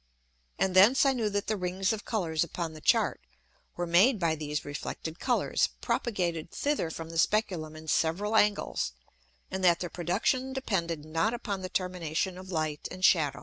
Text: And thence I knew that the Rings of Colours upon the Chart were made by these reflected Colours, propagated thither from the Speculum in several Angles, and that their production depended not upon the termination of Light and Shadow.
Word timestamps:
And 0.57 0.75
thence 0.75 1.05
I 1.05 1.13
knew 1.13 1.29
that 1.29 1.45
the 1.45 1.55
Rings 1.55 1.93
of 1.93 2.05
Colours 2.05 2.43
upon 2.43 2.73
the 2.73 2.81
Chart 2.81 3.21
were 3.75 3.85
made 3.85 4.17
by 4.17 4.33
these 4.33 4.65
reflected 4.65 5.19
Colours, 5.19 5.69
propagated 5.79 6.49
thither 6.49 6.89
from 6.89 7.11
the 7.11 7.19
Speculum 7.19 7.75
in 7.75 7.87
several 7.87 8.35
Angles, 8.35 8.93
and 9.51 9.63
that 9.63 9.79
their 9.79 9.91
production 9.91 10.53
depended 10.53 11.05
not 11.05 11.35
upon 11.35 11.61
the 11.61 11.69
termination 11.69 12.39
of 12.39 12.49
Light 12.51 12.87
and 12.89 13.05
Shadow. 13.05 13.39